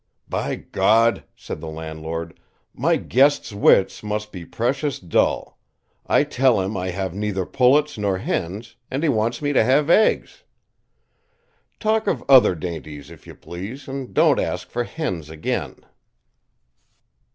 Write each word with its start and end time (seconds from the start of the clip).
"By 0.27 0.55
God," 0.55 1.25
said 1.35 1.61
the 1.61 1.69
landlord, 1.69 2.39
"my 2.73 2.95
guest's 2.95 3.53
wits 3.53 4.01
must 4.01 4.31
be 4.31 4.45
precious 4.45 4.97
dull; 4.97 5.59
I 6.07 6.23
tell 6.23 6.59
him 6.59 6.75
I 6.75 6.89
have 6.89 7.13
neither 7.13 7.45
pullets 7.45 7.99
nor 7.99 8.17
hens, 8.17 8.77
and 8.89 9.03
he 9.03 9.09
wants 9.09 9.43
me 9.43 9.53
to 9.53 9.63
have 9.63 9.91
eggs! 9.91 10.41
Talk 11.79 12.07
of 12.07 12.23
other 12.27 12.55
dainties, 12.55 13.11
if 13.11 13.27
you 13.27 13.35
please, 13.35 13.87
and 13.87 14.11
don't 14.11 14.39
ask 14.39 14.71
for 14.71 14.85
hens 14.85 15.29
again." 15.29 15.85